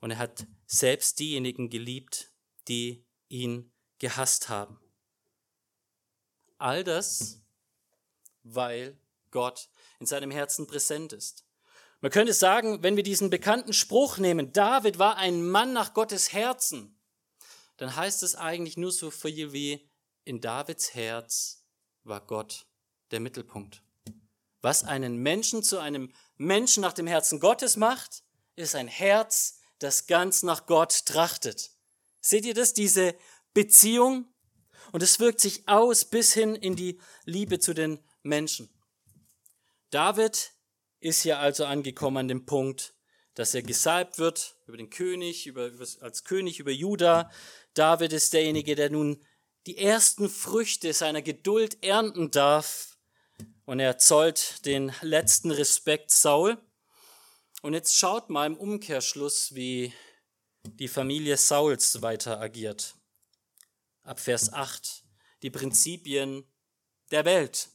[0.00, 2.32] Und er hat selbst diejenigen geliebt,
[2.68, 4.78] die ihn gehasst haben.
[6.58, 7.42] All das,
[8.42, 8.98] weil
[9.30, 11.44] Gott in seinem Herzen präsent ist.
[12.00, 16.32] Man könnte sagen, wenn wir diesen bekannten Spruch nehmen, David war ein Mann nach Gottes
[16.32, 16.98] Herzen,
[17.76, 19.88] dann heißt es eigentlich nur so viel wie,
[20.24, 21.64] in Davids Herz
[22.04, 22.66] war Gott
[23.10, 23.82] der Mittelpunkt.
[24.62, 28.22] Was einen Menschen zu einem Menschen nach dem Herzen Gottes macht,
[28.56, 31.70] ist ein Herz, das ganz nach Gott trachtet.
[32.20, 33.14] Seht ihr das, diese
[33.54, 34.26] Beziehung?
[34.92, 38.68] Und es wirkt sich aus bis hin in die Liebe zu den Menschen.
[39.90, 40.52] David
[41.00, 42.94] ist hier also angekommen an dem Punkt,
[43.34, 47.30] dass er gesalbt wird über den König, über, als König über Juda.
[47.74, 49.24] David ist derjenige, der nun
[49.66, 52.98] die ersten Früchte seiner Geduld ernten darf.
[53.64, 56.58] Und er zollt den letzten Respekt Saul.
[57.62, 59.92] Und jetzt schaut mal im Umkehrschluss, wie
[60.64, 62.96] die Familie Sauls weiter agiert.
[64.02, 65.04] Ab Vers 8.
[65.42, 66.44] Die Prinzipien
[67.10, 67.68] der Welt.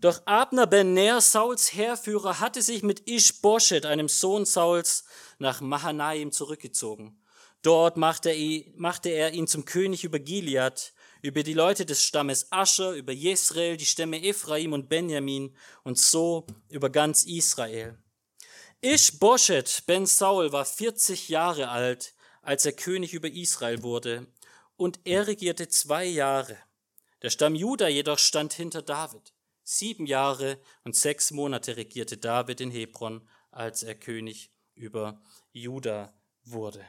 [0.00, 5.04] Doch Abner ben Ner, Sauls Heerführer, hatte sich mit Ishbosheth, einem Sohn Sauls,
[5.38, 7.18] nach Mahanaim zurückgezogen.
[7.62, 10.92] Dort machte er, ihn zum König über Gilead,
[11.22, 16.46] über die Leute des Stammes Ascher, über Jesrael, die Stämme Ephraim und Benjamin und so
[16.68, 17.98] über ganz Israel.
[18.82, 24.26] Ishbosheth ben Saul war 40 Jahre alt, als er König über Israel wurde
[24.76, 26.56] und er regierte zwei Jahre.
[27.22, 29.32] Der Stamm Juda jedoch stand hinter David.
[29.68, 36.86] Sieben Jahre und sechs Monate regierte David in Hebron, als er König über Juda wurde.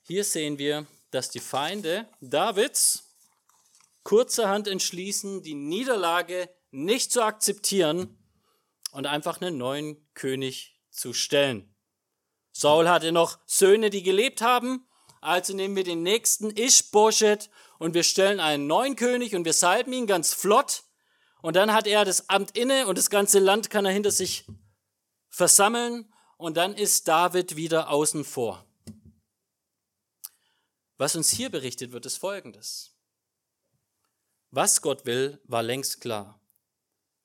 [0.00, 3.14] Hier sehen wir, dass die Feinde Davids
[4.04, 8.18] kurzerhand entschließen, die Niederlage nicht zu akzeptieren
[8.92, 11.74] und einfach einen neuen König zu stellen.
[12.52, 14.88] Saul hatte noch Söhne, die gelebt haben,
[15.20, 19.92] also nehmen wir den nächsten Ischboschet und wir stellen einen neuen König und wir salben
[19.92, 20.84] ihn ganz flott
[21.42, 24.46] und dann hat er das Amt inne und das ganze Land kann er hinter sich
[25.28, 28.64] versammeln und dann ist David wieder außen vor.
[30.98, 32.96] Was uns hier berichtet wird, ist Folgendes.
[34.50, 36.40] Was Gott will, war längst klar.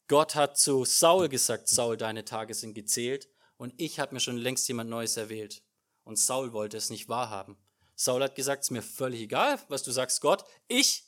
[0.07, 4.35] Gott hat zu Saul gesagt, Saul, deine Tage sind gezählt und ich habe mir schon
[4.35, 5.63] längst jemand Neues erwählt.
[6.03, 7.57] Und Saul wollte es nicht wahrhaben.
[8.03, 10.43] Saul hat gesagt, es ist mir völlig egal, was du sagst, Gott.
[10.67, 11.03] Ich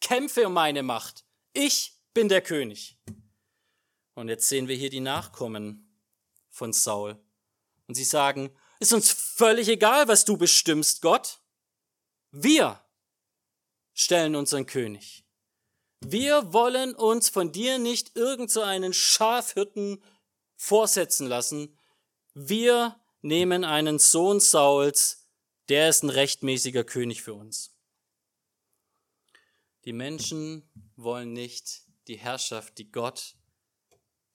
[0.00, 1.24] kämpfe um meine Macht.
[1.52, 2.98] Ich bin der König.
[4.14, 5.96] Und jetzt sehen wir hier die Nachkommen
[6.50, 7.16] von Saul.
[7.86, 8.50] Und sie sagen,
[8.80, 11.38] ist uns völlig egal, was du bestimmst, Gott.
[12.32, 12.84] Wir
[13.92, 15.24] stellen unseren König.
[16.00, 20.02] Wir wollen uns von dir nicht irgend so einen Schafhirten
[20.56, 21.78] vorsetzen lassen.
[22.34, 25.21] Wir nehmen einen Sohn Sauls,
[25.68, 27.74] der ist ein rechtmäßiger König für uns.
[29.84, 30.62] Die Menschen
[30.96, 33.34] wollen nicht die Herrschaft, die Gott,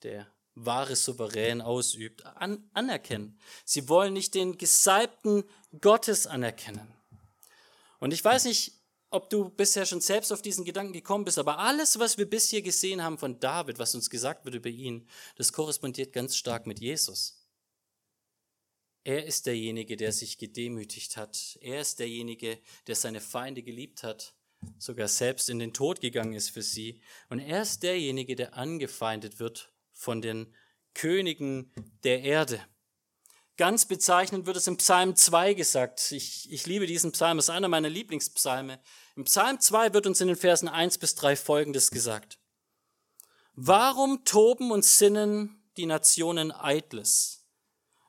[0.04, 3.40] der wahre Souverän ausübt, an, anerkennen.
[3.64, 5.44] Sie wollen nicht den Gesalbten
[5.80, 6.94] Gottes anerkennen.
[8.00, 8.74] Und ich weiß nicht,
[9.10, 12.62] ob du bisher schon selbst auf diesen Gedanken gekommen bist, aber alles, was wir bisher
[12.62, 16.80] gesehen haben von David, was uns gesagt wird über ihn, das korrespondiert ganz stark mit
[16.80, 17.47] Jesus.
[19.08, 21.58] Er ist derjenige, der sich gedemütigt hat.
[21.62, 24.34] Er ist derjenige, der seine Feinde geliebt hat,
[24.80, 27.00] sogar selbst in den Tod gegangen ist für sie.
[27.30, 30.54] Und er ist derjenige, der angefeindet wird von den
[30.94, 31.72] Königen
[32.04, 32.60] der Erde.
[33.56, 36.12] Ganz bezeichnend wird es im Psalm 2 gesagt.
[36.12, 38.78] Ich, ich liebe diesen Psalm, es ist einer meiner Lieblingspsalme.
[39.16, 42.40] Im Psalm 2 wird uns in den Versen 1 bis 3 Folgendes gesagt.
[43.54, 47.37] Warum toben und sinnen die Nationen eitles?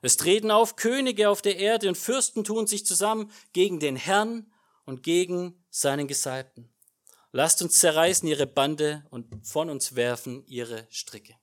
[0.01, 4.51] Es treten auf Könige auf der Erde und Fürsten tun sich zusammen gegen den Herrn
[4.85, 6.69] und gegen seinen Gesalbten.
[7.31, 11.35] Lasst uns zerreißen ihre Bande und von uns werfen ihre Stricke.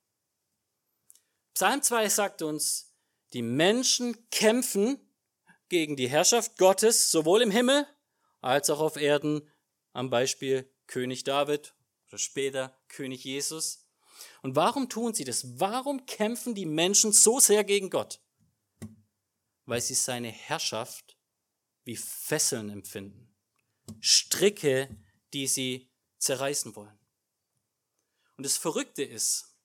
[1.55, 2.95] Psalm 2 sagt uns,
[3.33, 4.99] die Menschen kämpfen
[5.69, 7.87] gegen die Herrschaft Gottes, sowohl im Himmel
[8.41, 9.49] als auch auf Erden,
[9.93, 11.75] am Beispiel König David
[12.09, 13.89] oder später König Jesus.
[14.43, 15.59] Und warum tun sie das?
[15.59, 18.21] Warum kämpfen die Menschen so sehr gegen Gott?
[19.67, 21.17] Weil sie seine Herrschaft
[21.85, 23.35] wie Fesseln empfinden.
[24.01, 24.89] Stricke,
[25.33, 26.99] die sie zerreißen wollen.
[28.37, 29.57] Und das Verrückte ist,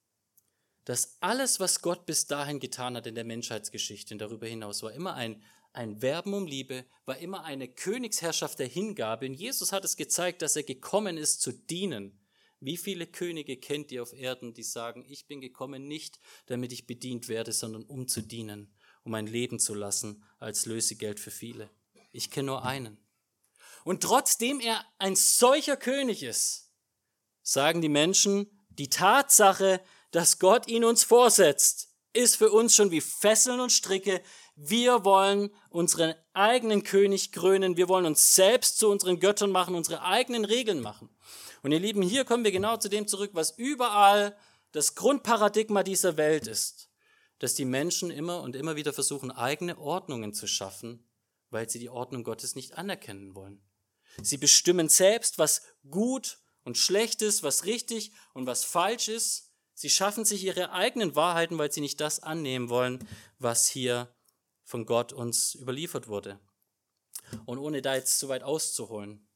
[0.86, 4.94] dass alles, was Gott bis dahin getan hat in der Menschheitsgeschichte und darüber hinaus, war
[4.94, 9.28] immer ein, ein Werben um Liebe, war immer eine Königsherrschaft der Hingabe.
[9.28, 12.20] Und Jesus hat es gezeigt, dass er gekommen ist zu dienen.
[12.60, 16.86] Wie viele Könige kennt ihr auf Erden, die sagen, ich bin gekommen nicht, damit ich
[16.88, 21.70] bedient werde, sondern um zu dienen, um ein Leben zu lassen als Lösegeld für viele.
[22.12, 22.98] Ich kenne nur einen.
[23.84, 26.72] Und trotzdem er ein solcher König ist,
[27.42, 33.02] sagen die Menschen, die Tatsache, dass Gott ihn uns vorsetzt, ist für uns schon wie
[33.02, 34.22] Fesseln und Stricke.
[34.56, 37.78] Wir wollen unseren eigenen König krönen.
[37.78, 41.10] Wir wollen uns selbst zu unseren Göttern machen, unsere eigenen Regeln machen.
[41.64, 44.38] Und ihr Lieben, hier kommen wir genau zu dem zurück, was überall
[44.74, 46.91] das Grundparadigma dieser Welt ist.
[47.42, 51.06] Dass die Menschen immer und immer wieder versuchen, eigene Ordnungen zu schaffen,
[51.50, 53.62] weil sie die Ordnung Gottes nicht anerkennen wollen.
[54.22, 59.52] Sie bestimmen selbst, was gut und schlecht ist, was richtig und was falsch ist
[59.82, 63.08] Sie schaffen sich ihre eigenen Wahrheiten, weil sie nicht das annehmen wollen,
[63.40, 64.14] was hier
[64.64, 66.40] von Gott uns überliefert wurde.
[67.46, 69.28] Und ohne da jetzt zu weit auszuholen,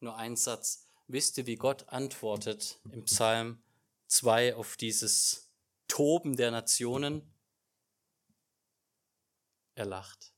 [0.00, 0.88] nur ein Satz.
[1.06, 3.62] Wisst ihr, wie Gott antwortet im Psalm
[4.08, 5.48] 2 auf dieses
[5.86, 7.33] Toben der Nationen?
[9.74, 10.32] Er lacht.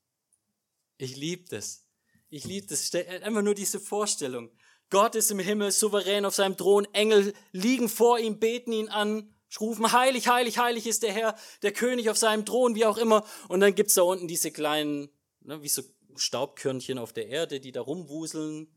[0.99, 1.87] Ich liebe das.
[2.29, 2.93] Ich liebe das.
[2.95, 4.51] Einfach nur diese Vorstellung.
[4.91, 6.87] Gott ist im Himmel souverän auf seinem Thron.
[6.93, 11.73] Engel liegen vor ihm, beten ihn an rufen, heilig, heilig, heilig ist der Herr, der
[11.73, 13.25] König auf seinem Thron, wie auch immer.
[13.49, 15.09] Und dann gibt's da unten diese kleinen,
[15.41, 15.83] ne, wie so
[16.17, 18.69] Staubkörnchen auf der Erde, die da rumwuseln.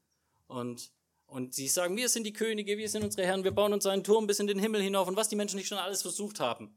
[0.48, 0.92] Und,
[1.26, 4.04] und sie sagen, wir sind die Könige, wir sind unsere Herren, wir bauen uns einen
[4.04, 5.08] Turm bis in den Himmel hinauf.
[5.08, 6.76] Und was die Menschen nicht schon alles versucht haben.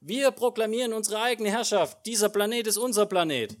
[0.00, 2.06] Wir proklamieren unsere eigene Herrschaft.
[2.06, 3.56] Dieser Planet ist unser Planet.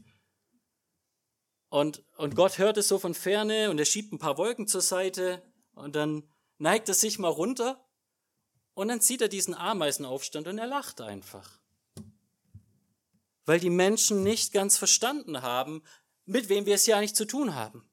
[1.68, 4.80] Und, und Gott hört es so von ferne und er schiebt ein paar Wolken zur
[4.80, 7.84] Seite und dann neigt er sich mal runter
[8.74, 11.58] und dann sieht er diesen Ameisenaufstand und er lacht einfach.
[13.44, 15.82] Weil die Menschen nicht ganz verstanden haben,
[16.24, 17.88] mit wem wir es ja nicht zu tun haben.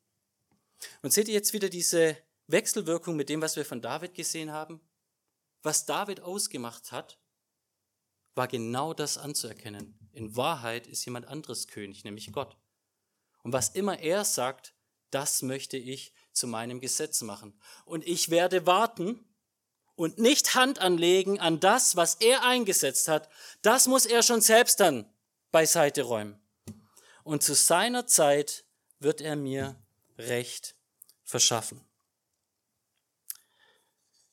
[1.01, 4.79] Und seht ihr jetzt wieder diese Wechselwirkung mit dem, was wir von David gesehen haben?
[5.63, 7.17] Was David ausgemacht hat,
[8.35, 9.97] war genau das anzuerkennen.
[10.11, 12.57] In Wahrheit ist jemand anderes König, nämlich Gott.
[13.43, 14.73] Und was immer er sagt,
[15.09, 17.59] das möchte ich zu meinem Gesetz machen.
[17.85, 19.23] Und ich werde warten
[19.95, 23.29] und nicht Hand anlegen an das, was er eingesetzt hat.
[23.61, 25.09] Das muss er schon selbst dann
[25.51, 26.39] beiseite räumen.
[27.23, 28.65] Und zu seiner Zeit
[28.99, 29.75] wird er mir
[30.17, 30.75] Recht
[31.23, 31.81] verschaffen.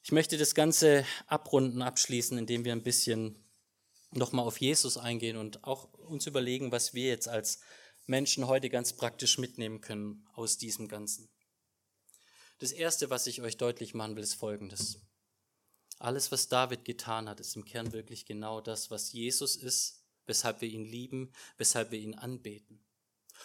[0.04, 3.41] Ich möchte das Ganze abrunden, abschließen, indem wir ein bisschen
[4.12, 7.60] nochmal auf Jesus eingehen und auch uns überlegen, was wir jetzt als
[8.06, 11.28] Menschen heute ganz praktisch mitnehmen können aus diesem Ganzen.
[12.58, 15.00] Das Erste, was ich euch deutlich machen will, ist Folgendes.
[15.98, 20.60] Alles, was David getan hat, ist im Kern wirklich genau das, was Jesus ist, weshalb
[20.60, 22.84] wir ihn lieben, weshalb wir ihn anbeten.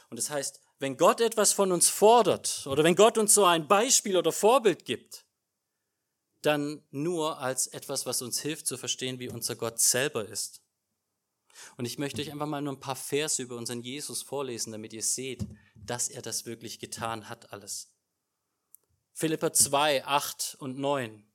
[0.10, 3.68] Und das heißt, wenn Gott etwas von uns fordert oder wenn Gott uns so ein
[3.68, 5.27] Beispiel oder Vorbild gibt,
[6.48, 10.62] dann nur als etwas, was uns hilft zu verstehen, wie unser Gott selber ist.
[11.76, 14.94] Und ich möchte euch einfach mal nur ein paar Verse über unseren Jesus vorlesen, damit
[14.94, 17.90] ihr seht, dass er das wirklich getan hat alles.
[19.14, 21.28] Philippa 2, 8 und 9.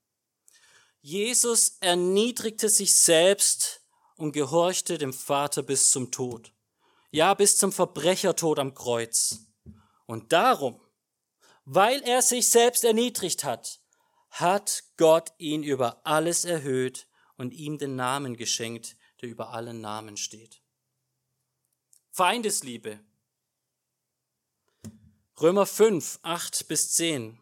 [1.02, 3.82] Jesus erniedrigte sich selbst
[4.16, 6.54] und gehorchte dem Vater bis zum Tod.
[7.10, 9.40] Ja, bis zum Verbrechertod am Kreuz.
[10.06, 10.80] Und darum,
[11.64, 13.81] weil er sich selbst erniedrigt hat,
[14.32, 20.16] hat Gott ihn über alles erhöht und ihm den Namen geschenkt, der über allen Namen
[20.16, 20.62] steht.
[22.10, 22.98] Feindesliebe.
[25.38, 27.38] Römer 5, 8 bis 10.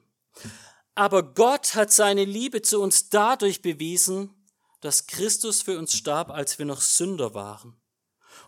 [0.96, 4.35] Aber Gott hat seine Liebe zu uns dadurch bewiesen,
[4.81, 7.81] dass Christus für uns starb, als wir noch Sünder waren.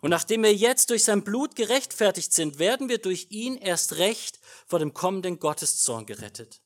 [0.01, 4.41] Und nachdem wir jetzt durch sein Blut gerechtfertigt sind, werden wir durch ihn erst recht
[4.67, 6.61] vor dem kommenden Gotteszorn gerettet.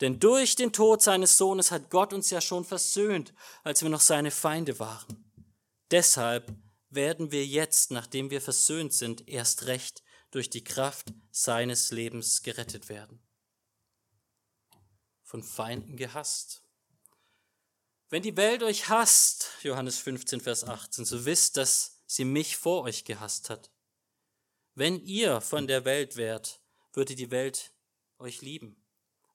[0.00, 4.00] Denn durch den Tod seines Sohnes hat Gott uns ja schon versöhnt, als wir noch
[4.00, 5.30] seine Feinde waren.
[5.90, 6.54] Deshalb
[6.88, 12.88] werden wir jetzt, nachdem wir versöhnt sind, erst recht durch die Kraft seines Lebens gerettet
[12.88, 13.20] werden.
[15.22, 16.62] Von Feinden gehasst.
[18.08, 22.82] Wenn die Welt euch hasst, Johannes 15, Vers 18, so wisst, dass sie mich vor
[22.82, 23.70] euch gehasst hat.
[24.74, 26.60] Wenn ihr von der Welt wärt,
[26.92, 27.72] würde die Welt
[28.18, 28.79] euch lieben.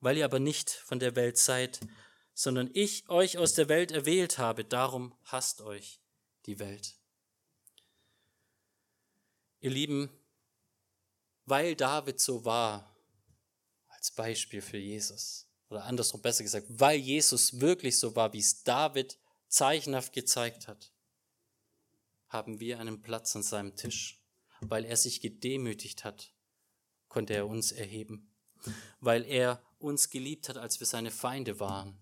[0.05, 1.79] Weil ihr aber nicht von der Welt seid,
[2.35, 5.99] sondern ich euch aus der Welt erwählt habe, darum hasst euch
[6.45, 6.93] die Welt.
[9.61, 10.11] Ihr Lieben,
[11.45, 12.95] weil David so war,
[13.87, 18.61] als Beispiel für Jesus, oder andersrum besser gesagt, weil Jesus wirklich so war, wie es
[18.61, 20.93] David zeichenhaft gezeigt hat,
[22.27, 24.21] haben wir einen Platz an seinem Tisch.
[24.61, 26.31] Weil er sich gedemütigt hat,
[27.07, 28.31] konnte er uns erheben.
[28.99, 31.97] Weil er uns geliebt hat, als wir seine Feinde waren,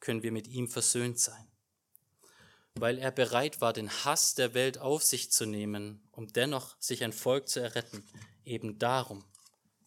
[0.00, 1.48] können wir mit ihm versöhnt sein
[2.76, 7.04] weil er bereit war, den Hass der Welt auf sich zu nehmen, um dennoch sich
[7.04, 8.04] ein Volk zu erretten.
[8.44, 9.24] Eben darum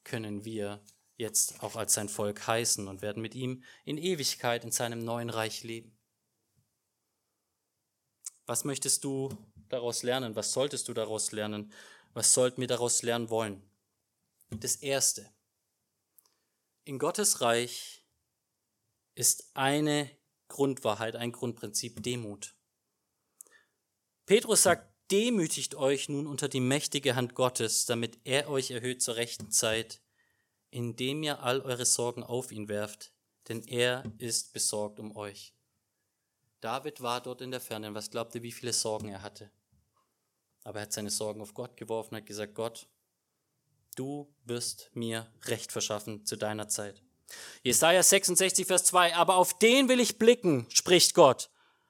[0.03, 0.81] können wir
[1.17, 5.29] jetzt auch als sein Volk heißen und werden mit ihm in Ewigkeit in seinem neuen
[5.29, 5.97] Reich leben.
[8.45, 9.29] Was möchtest du
[9.67, 10.35] daraus lernen?
[10.35, 11.73] Was solltest du daraus lernen?
[12.13, 13.61] Was sollten wir daraus lernen wollen?
[14.49, 15.29] Das Erste.
[16.87, 18.01] In Gottes Reich
[19.13, 20.09] ist eine
[20.47, 22.55] Grundwahrheit, ein Grundprinzip Demut.
[24.25, 29.17] Petrus sagt, demütigt euch nun unter die mächtige Hand Gottes, damit er euch erhöht zur
[29.17, 30.01] rechten Zeit,
[30.69, 33.11] indem ihr all eure Sorgen auf ihn werft,
[33.49, 35.53] denn er ist besorgt um euch.
[36.61, 37.93] David war dort in der Ferne.
[37.95, 39.51] Was glaubt ihr, wie viele Sorgen er hatte?
[40.63, 42.87] Aber er hat seine Sorgen auf Gott geworfen, hat gesagt, Gott,
[43.97, 47.01] du wirst mir Recht verschaffen zu deiner Zeit.
[47.63, 49.15] Jesaja 66, Vers 2.
[49.15, 51.49] Aber auf den will ich blicken, spricht Gott,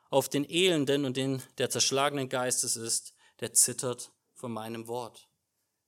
[0.10, 5.28] auf den Elenden und den, der zerschlagenen Geistes ist, der zittert vor meinem Wort,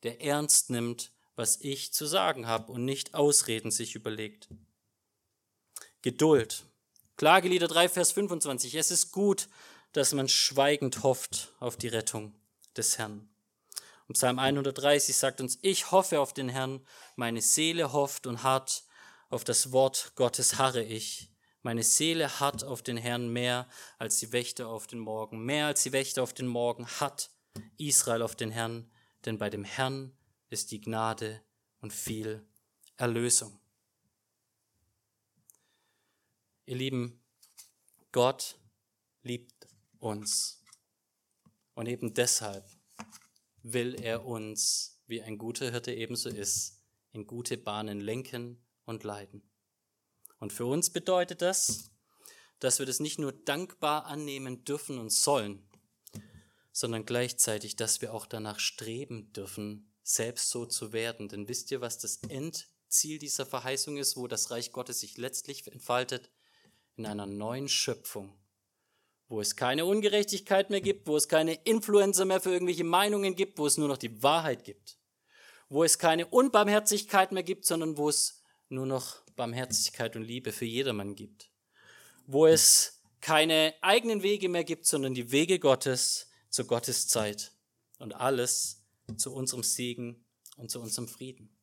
[0.03, 4.49] der ernst nimmt, was ich zu sagen habe und nicht Ausreden sich überlegt.
[6.01, 6.65] Geduld.
[7.15, 8.76] Klagelieder 3, Vers 25.
[8.76, 9.49] Es ist gut,
[9.93, 12.34] dass man schweigend hofft auf die Rettung
[12.76, 13.28] des Herrn.
[14.10, 16.84] Und Psalm 130 sagt uns, ich hoffe auf den Herrn,
[17.16, 18.84] meine Seele hofft und hart,
[19.30, 21.32] auf das Wort Gottes harre ich.
[21.62, 25.45] Meine Seele hat auf den Herrn mehr als die Wächter auf den Morgen.
[25.45, 27.30] Mehr als die Wächter auf den Morgen hat
[27.78, 28.91] Israel auf den Herrn,
[29.26, 30.18] denn bei dem Herrn
[30.49, 31.43] ist die Gnade
[31.80, 32.43] und viel
[32.97, 33.60] Erlösung.
[36.66, 37.24] Ihr Lieben,
[38.12, 38.57] Gott
[39.22, 39.68] liebt
[39.99, 40.64] uns.
[41.76, 42.78] Und eben deshalb
[43.74, 49.41] will er uns, wie ein guter Hirte ebenso ist, in gute Bahnen lenken und leiten.
[50.39, 51.91] Und für uns bedeutet das,
[52.59, 55.67] dass wir das nicht nur dankbar annehmen dürfen und sollen,
[56.72, 61.30] sondern gleichzeitig, dass wir auch danach streben dürfen, selbst so zu werden.
[61.30, 65.67] Denn wisst ihr, was das Endziel dieser Verheißung ist, wo das Reich Gottes sich letztlich
[65.72, 66.30] entfaltet?
[66.95, 68.38] In einer neuen Schöpfung,
[69.30, 73.59] wo es keine Ungerechtigkeit mehr gibt, wo es keine Influencer mehr für irgendwelche Meinungen gibt,
[73.59, 74.97] wo es nur noch die Wahrheit gibt,
[75.69, 80.65] wo es keine Unbarmherzigkeit mehr gibt, sondern wo es nur noch Barmherzigkeit und Liebe für
[80.65, 81.51] jedermann gibt,
[82.25, 87.51] wo es keine eigenen Wege mehr gibt, sondern die Wege Gottes zu Gottes Zeit
[87.99, 88.84] und alles
[89.17, 90.25] zu unserem Segen
[90.57, 91.55] und zu unserem Frieden.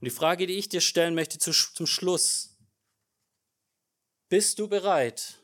[0.00, 2.56] Und die Frage, die ich dir stellen möchte zum Schluss,
[4.28, 5.40] bist du bereit,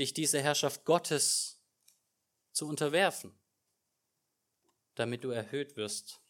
[0.00, 1.60] dich dieser Herrschaft Gottes
[2.52, 3.32] zu unterwerfen,
[4.94, 6.20] damit du erhöht wirst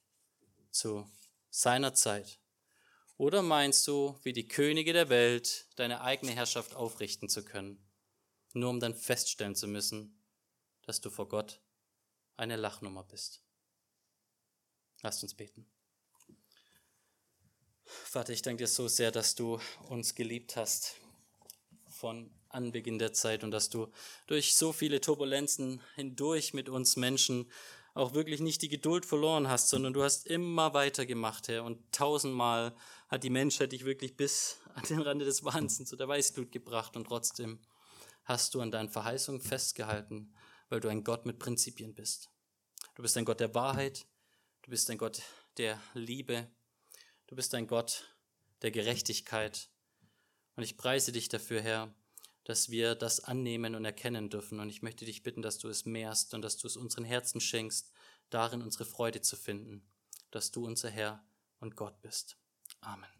[0.70, 1.10] zu
[1.50, 2.38] seiner Zeit?
[3.16, 7.78] Oder meinst du, wie die Könige der Welt, deine eigene Herrschaft aufrichten zu können,
[8.54, 10.22] nur um dann feststellen zu müssen,
[10.82, 11.60] dass du vor Gott
[12.36, 13.42] eine Lachnummer bist?
[15.02, 15.66] Lasst uns beten.
[17.84, 20.96] Vater, ich danke dir so sehr, dass du uns geliebt hast
[21.88, 23.88] von Anbeginn der Zeit und dass du
[24.26, 27.50] durch so viele Turbulenzen hindurch mit uns Menschen
[27.94, 31.64] auch wirklich nicht die Geduld verloren hast, sondern du hast immer weitergemacht, Herr.
[31.64, 32.74] Und tausendmal
[33.08, 36.96] hat die Menschheit dich wirklich bis an den Rande des Wahnsinns zu der Weißglut gebracht
[36.96, 37.58] und trotzdem
[38.24, 40.32] hast du an deinen Verheißungen festgehalten,
[40.68, 42.30] weil du ein Gott mit Prinzipien bist.
[42.94, 44.06] Du bist ein Gott der Wahrheit,
[44.62, 45.22] du bist ein Gott
[45.56, 46.48] der Liebe,
[47.26, 48.04] du bist ein Gott
[48.62, 49.68] der Gerechtigkeit.
[50.54, 51.94] Und ich preise dich dafür, Herr,
[52.50, 54.58] dass wir das annehmen und erkennen dürfen.
[54.58, 57.40] Und ich möchte dich bitten, dass du es mehrst und dass du es unseren Herzen
[57.40, 57.92] schenkst,
[58.28, 59.88] darin unsere Freude zu finden,
[60.32, 61.22] dass du unser Herr
[61.60, 62.36] und Gott bist.
[62.80, 63.10] Amen.